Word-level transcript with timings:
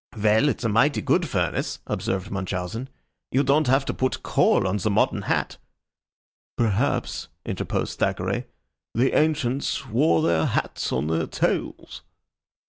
"Well, 0.17 0.49
it's 0.49 0.63
a 0.63 0.67
mighty 0.67 0.99
good 1.03 1.29
furnace," 1.29 1.77
observed 1.85 2.31
Munchausen. 2.31 2.89
"You 3.31 3.43
don't 3.43 3.67
have 3.67 3.85
to 3.85 3.93
put 3.93 4.23
coal 4.23 4.67
on 4.67 4.77
the 4.77 4.89
modern 4.89 5.21
hat." 5.21 5.57
"Perhaps," 6.57 7.27
interposed 7.45 7.99
Thackeray, 7.99 8.47
"the 8.95 9.15
ancients 9.15 9.85
wore 9.85 10.23
their 10.23 10.47
hats 10.47 10.91
on 10.91 11.05
their 11.05 11.27
tails." 11.27 12.01